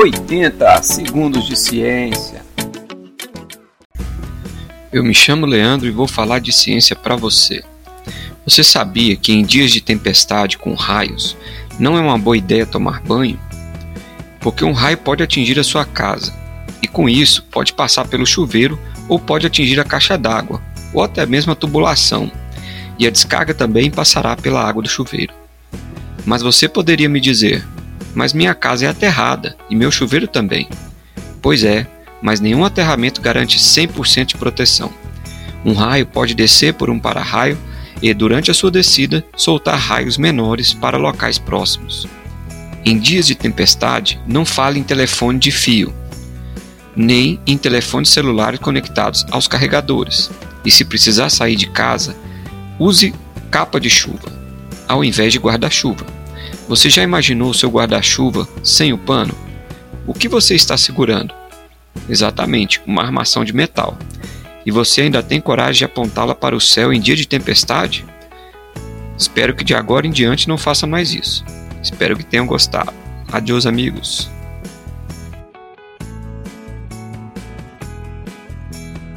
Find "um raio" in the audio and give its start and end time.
14.64-14.98, 35.64-36.04